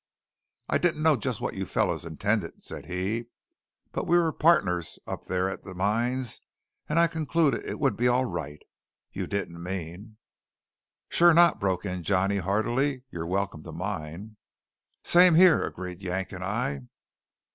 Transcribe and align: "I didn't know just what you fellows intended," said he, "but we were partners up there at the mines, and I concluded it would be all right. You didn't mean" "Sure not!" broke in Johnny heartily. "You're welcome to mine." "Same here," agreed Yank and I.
"I 0.67 0.79
didn't 0.79 1.03
know 1.03 1.15
just 1.15 1.41
what 1.41 1.53
you 1.53 1.63
fellows 1.67 2.05
intended," 2.05 2.63
said 2.63 2.87
he, 2.87 3.27
"but 3.91 4.07
we 4.07 4.17
were 4.17 4.31
partners 4.31 4.97
up 5.05 5.25
there 5.25 5.47
at 5.47 5.61
the 5.61 5.75
mines, 5.75 6.41
and 6.89 6.97
I 6.97 7.05
concluded 7.05 7.63
it 7.65 7.79
would 7.79 7.97
be 7.97 8.07
all 8.07 8.25
right. 8.25 8.59
You 9.11 9.27
didn't 9.27 9.61
mean" 9.61 10.17
"Sure 11.09 11.35
not!" 11.35 11.59
broke 11.59 11.85
in 11.85 12.01
Johnny 12.01 12.37
heartily. 12.37 13.03
"You're 13.11 13.27
welcome 13.27 13.61
to 13.61 13.71
mine." 13.71 14.37
"Same 15.03 15.35
here," 15.35 15.63
agreed 15.63 16.01
Yank 16.01 16.31
and 16.31 16.43
I. 16.43 16.81